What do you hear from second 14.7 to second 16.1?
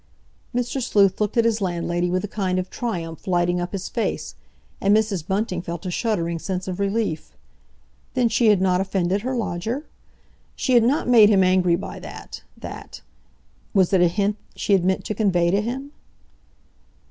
had meant to convey to him?